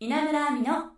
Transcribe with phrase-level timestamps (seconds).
[0.00, 0.92] 稲村亜美の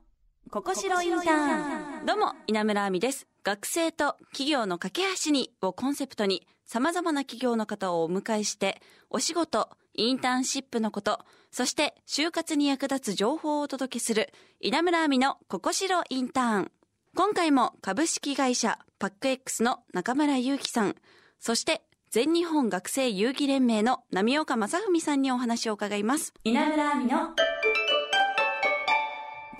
[0.51, 2.05] ここしろインターン。
[2.05, 3.27] どうも稲村亜美です。
[3.43, 11.21] 学生と企業の架け橋にをコンセプトに様々な企業の方をお迎えしてお仕事インターンシップのこと
[11.51, 16.73] そして就活に役立つ情報をお届けする稲村亜美のここしろインターン。
[17.17, 20.95] 今回も株式会社パック X の中村祐樹さん
[21.39, 21.81] そして
[22.11, 26.35] 全日本学生遊戯連盟の波岡正文さんにお話を伺います。
[26.45, 27.50] 稲村亜美の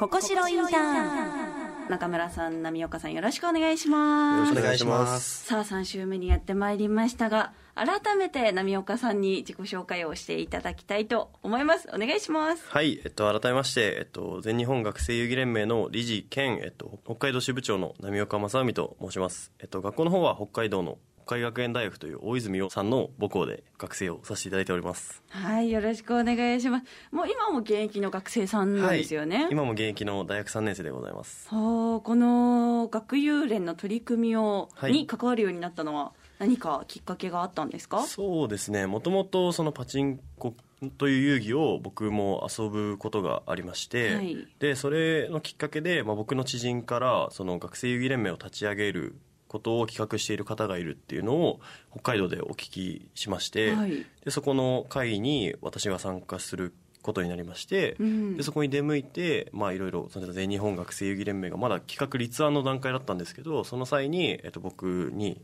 [0.01, 1.91] ここしろインターン。
[1.91, 4.49] 中村さん波岡さんよろしくお願いします。
[4.49, 5.45] よろしくお願いします。
[5.45, 11.87] さあ3週目にやってまいりましたが改めて波岡さんに自己紹介をしていただきたいと思います。
[11.95, 12.65] お願いします。
[12.67, 25.23] はい、えっと、改めまして、えっと、全日本学生遊戯連盟の理事兼、えっと、北海道支部長の波岡正美と申します、えっと、学校の方は北海道の北海学園大学という大泉洋さんの母校で学生をさせていただいております。
[25.29, 26.85] はいよろしくお願いします。
[27.13, 31.49] もう今も現役の学生さんなんですよね、はい、今も現役の大学3年生でございます。
[31.49, 34.93] はあこの学友連の取り組みを、はい。
[34.93, 38.03] に関わるようになったのは何かきっかけがあったんですか？
[38.03, 38.89] そうですね。
[38.89, 40.55] もともとそのパチンコ
[40.99, 44.49] という遊戯を僕も遊ぶことがありまして、はい。
[44.59, 49.15] でそれのきっかけで、まあ、僕の知人からその学生遊戯連盟を立ち上げる
[49.51, 51.59] ことを企画している方がいるっていうのを
[51.91, 54.07] 北海道でお聞きしまして、はい。
[54.25, 58.37] でそこの会に私が参加することになりまして、うん。
[58.37, 65.43] でそこに出向いてまあいろいろその全日本学生遊戯連盟がまだ企画立案の段階だったんですけどその際に、えっと、僕に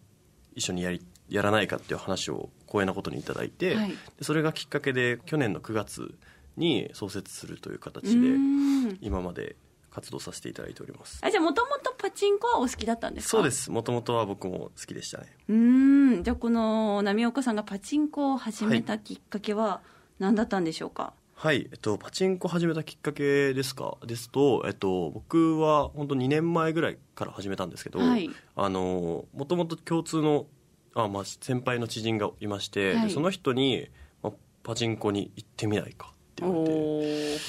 [0.55, 3.91] 一緒にやりやらないかっていう話を光栄なことにいただいて、はい。
[3.91, 6.15] でそれがきっかけで去年の9月
[6.57, 8.98] に創設するという形うでん。
[9.01, 9.57] 今まで
[9.97, 11.20] 活動させていただいております。
[11.22, 13.30] あじゃあもともとパチンコはお好きだったんですか？
[13.30, 13.70] そうです。
[13.70, 15.34] もともとは僕も好きでしたね。
[15.48, 16.22] うーん。
[16.22, 19.80] じゃあこの波岡さんがパチンコを始めたきっかけは
[20.19, 23.97] 何だったんでしょうか、はい、えっと、パチンコ始めたきっかけですか？
[24.06, 28.28] ですと、えっと、僕は本当2年前ぐらいから始めたんですけど、はい。
[28.55, 30.47] あのもともと共通の
[30.94, 33.08] あ、まあ、先輩の知人がいまして、はい。
[33.08, 33.89] でその人に、
[34.23, 37.42] まあ、パチンコに行ってみないかって言われて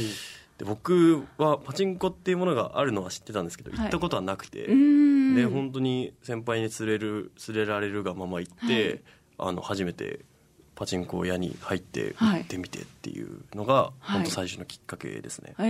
[0.57, 3.79] で僕はパチンコっていうものがあるのは知ってたんですけど、はい。
[3.81, 9.01] 行ったことはなくて、で本当に先輩に連れる連れられるがまま行って、はい。
[9.40, 10.22] あの初めて
[10.73, 12.40] パチンコ屋に入ってはい。
[12.40, 14.12] 行ってみてっていうのが、はい。
[14.13, 15.63] 本当最初のきっかけですね、え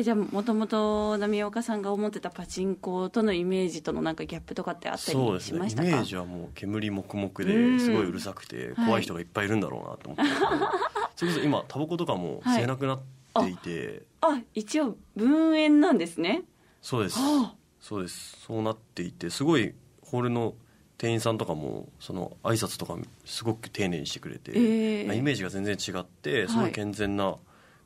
[0.00, 5.58] ー、じゃあもともと波岡さんが思ってたパチンコとのイメージとのなんかギャップとかってあったりそうですね。
[5.58, 7.78] しましたかイメージはもう煙黙々うん。
[7.78, 10.70] ですごいうるさくて怖い人がいっぱいいるんだろうなと思ってたんですけど、
[11.14, 16.42] それこそ今タバコとかも吸えなくなっていて、あ一応分煙なんですね。
[16.80, 17.18] そうです。
[17.18, 18.38] はそうです。
[18.46, 20.54] そうなっていてすごいホールの
[20.96, 27.36] 店員さんとかもその挨拶とかすごく丁寧にしてくれて、ええイメージが全然違ってすごい健全な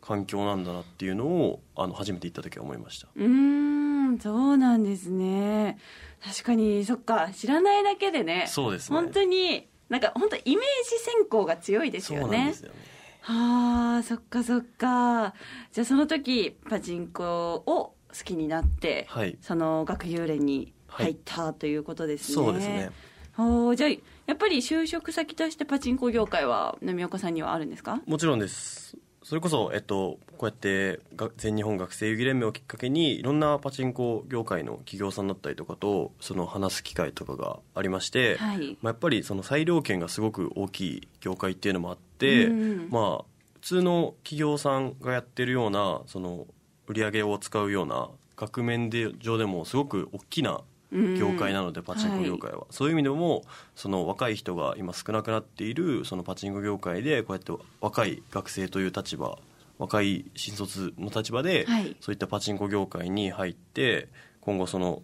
[0.01, 3.09] 環境なんだなっていうのをあの初めて行った時は思いました。
[3.17, 5.79] うーんそうなんですね。
[6.25, 8.47] 確かにそっか知らないだけでね。
[8.49, 8.97] そうですね。
[8.97, 15.35] 本当になんか本当イメージ先行が強いですそうなんよねですよねはあそっかそっか。
[15.73, 19.37] じゃあその時パチンコを好きになって、はい。
[19.41, 22.91] その学友連に入ったということですね、そうですね。
[23.37, 23.91] おーじゃあ
[24.27, 28.01] やっぱり就職先としてパチンコ業界は波岡さんにはあるんですか？
[28.07, 28.97] もちろんです
[29.29, 38.79] それこそ、えっと、こうやってが全日本学生遊戯連盟をきっかけにいろんなパチンコ業界の企業さんだったりとかとその話す機会とかがありまして、はい。
[38.81, 42.89] まあ、やっぱりその裁量権がすごく大きい業界っていうのもあって、うん。
[42.89, 43.25] まあ、
[43.57, 46.47] 普通の企業さんがやってるようなその
[46.87, 53.45] 売り上げを使うような額面で上でもすごく大きな業界なので、パチンコ業界は、そういう意味でも
[53.77, 59.39] その若い人が今少なくなっているそのパチンコ業界でこうやって若い学生という立場
[59.79, 61.97] 若い新卒の立場で、はい。
[62.01, 64.09] そういったパチンコ業界に入って
[64.41, 65.03] 今後その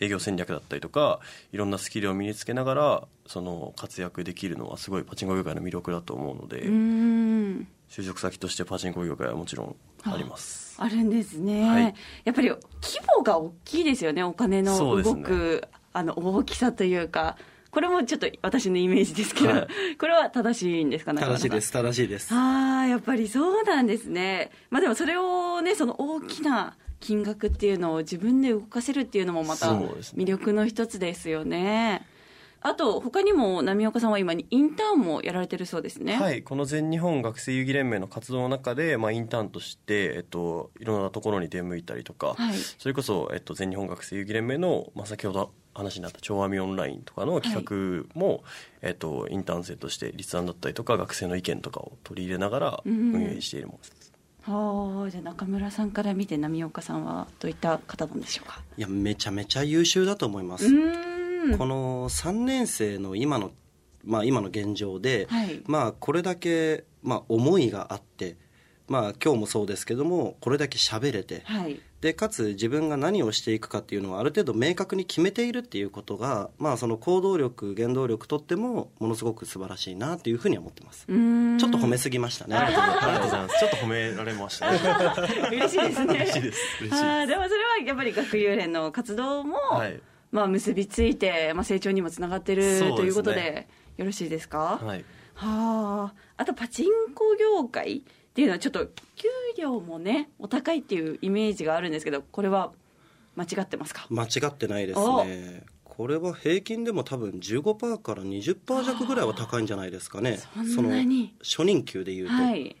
[0.00, 1.20] 営業戦略だったりとか
[1.52, 6.66] いろんなスキルを身につけながらその活躍できるのはすごいパチンコ業界の魅力だと思うので、
[7.88, 10.76] 就職先としてパチンコ業界はもちろんあります。
[10.78, 11.94] あるんですね、はい。
[12.24, 12.58] やっぱり規
[13.16, 17.36] 模が大きいですよねお金の動く、あの大きさというか。
[17.72, 19.68] これもちょっと私のイメージですけど、はい。
[20.00, 22.32] これは正しいんですか正しいです正しいです。
[22.34, 24.50] ああやっぱりそうなんですね。
[24.70, 32.06] まあでもそれをねその大きな金額っていうのを自分で動かせるっていうのもまた魅力の一つですよね
[32.68, 36.16] あと他にも波岡さんは今インターンもやられてるそうですね。
[36.16, 42.56] はい、この全日本学生遊戯連盟の活動の中で、まあ、インターンとして、えっと、いろんなところに出向いたりとか、はい。
[42.56, 48.42] それこそ、えっと、全日本学生遊戯連盟の、まあ、先ほど話になった超アミオンラインとかの企画も、
[48.82, 54.12] えっと、インターン生として立案だったりとか学生の意見とかを取り入れながらうん運営しているものです、
[54.42, 58.60] はあじゃあ中村さんから見て波岡さんはどういった方なんでしょうか？
[58.76, 61.15] いやめちゃめちゃ優秀だと思います、うん
[61.56, 63.52] この3年生の今の、
[64.04, 65.62] まあ、今の現状で、はい。
[65.66, 68.36] まあ、これだけ、まあ、思いがあって、
[68.88, 71.80] まあ、今日もそうですけどもこれだけ喋れてはい。
[72.00, 81.58] でかつ自分が何をしていくかっていうのはある程度明確に決めているっていうことが、まあ、その行動力原動力とってもものすごく素晴らしいなっていうふうには思ってます、うん。
[81.58, 83.58] ちょっと褒めすぎましたね、ありがとうございます。
[83.58, 84.78] ちょっと褒められましたね。
[85.50, 86.14] 嬉しいですね。
[86.14, 86.58] 嬉しいです。
[86.82, 90.00] 嬉しいあーでもそれはやっぱり学友連の活動も、はい
[90.36, 93.66] まあ、結びついて、まあ、成長にもつながってる、ということで
[93.96, 95.04] よろしいですか、はい。
[95.34, 96.14] はあ。
[96.36, 98.02] あとパチンコ業界っ
[98.34, 102.72] ていうのはちょっと給料もねお高いっていうイメージがあるんですけどこれは
[103.34, 104.06] 間違ってますか？
[104.10, 105.64] 間違ってないですね。
[105.84, 110.38] これは平均でも多分15%から20%弱ぐらいは高いんじゃないですかね。
[110.74, 111.34] そんなに。
[111.42, 112.76] その初任給でいうと、はい。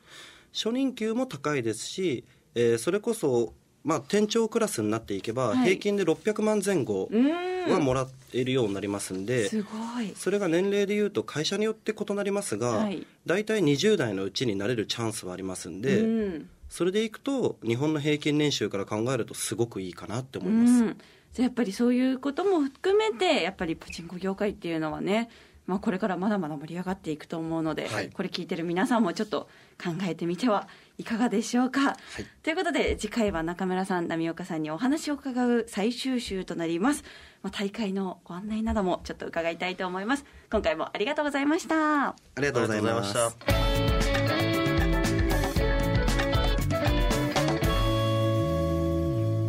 [0.52, 2.24] 初任給も高いですし、
[2.54, 3.54] えーそれこそ、
[3.86, 5.58] まあ、店長クラスになっていけば、はい。
[5.58, 7.08] 平均で600万前後
[7.68, 10.12] はもらえるようになりますんで、すごい。
[10.16, 13.06] それが年齢でいうと会社によって異なりますが、はい。
[13.26, 16.48] 大体20代のうちになれるチャンスはありますんで、うん。
[16.68, 20.94] それでいくと日本の平均年収から考えるとすごくいいかなって思ういま
[21.32, 25.30] す、やっぱりそういうことも含めてやっぱりパチンコ業界っていうのはね、
[25.66, 28.10] まあ、これからまだまだ盛り上がっていくと思うので、はい。
[28.10, 29.48] これ聞いてる皆さんもちょっと
[29.82, 30.68] 考えてみては
[30.98, 31.96] いかがでしょうか、
[32.42, 37.04] ということで次回は中村さん波岡さんにお話を伺う最終週となります、
[37.42, 40.24] まあ、大会のご案内などもちょっと伺いたいと思います。
[40.50, 42.08] 今回もありがとうございました。
[42.08, 43.66] ありがとうございますありがとうございました。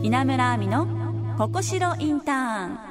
[0.03, 0.87] 稲村亜美の
[1.37, 2.86] ここしろインターン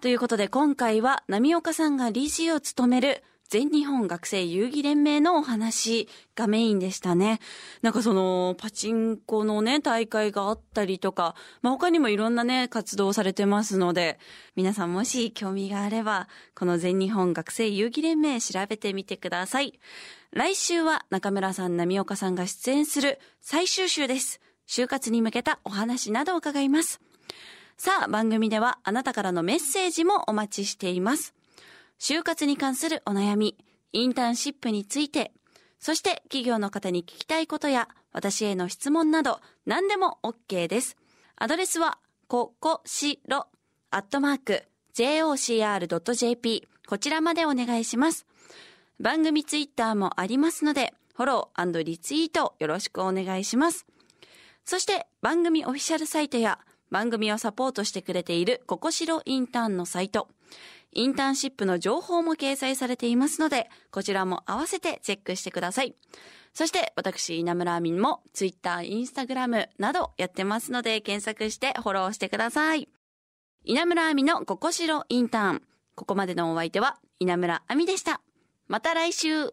[0.00, 7.40] ということで今回は波岡さんが理事を務める全日本学生遊戯連盟のお話がメインでしたね。
[7.82, 14.20] なんかそのパチンコのね大会があったりとか、まあ、他にもいろんなね活動されてますので、
[14.54, 19.80] 皆さんもし興味があれば、この全日本学生遊戯連盟調べてみてください。
[20.30, 24.40] 来週は中村さん、波岡さんが出演する最終週です。
[24.68, 27.00] 就活に向けたお話などを伺います。
[27.80, 31.32] さあ、番組ではあなたからのメッセージもお待ちしています。
[32.00, 33.56] 就活に関するお悩み、
[33.92, 35.30] インターンシップについて、
[35.78, 40.96] そして企業の方に聞きたいことや私への質問など何でも OK です。
[41.36, 43.46] アドレスは、ここしろ、
[43.92, 44.64] アットマーク、
[44.94, 48.26] jocr.jp、こちらまでお願いします。
[48.98, 53.86] 番組ツイッターもありますので、フォローリツイートよろしくお願いします。
[54.64, 56.58] そして番組オフィシャルサイトや
[56.90, 60.28] 番組をサポートしてくれているココシロインターンのサイト、
[60.92, 65.94] インターンシップの情報も掲載されていますので、こちらも合わせてチェックしてください。
[66.54, 72.88] そして私、稲村亜美もツイッター、インスタグラムなどやってますので検索してフォローしてください。
[73.64, 75.62] 稲村亜美のココシロインターン。
[75.94, 78.20] ここまでのお相手は稲村亜美でした。
[78.66, 79.52] また来週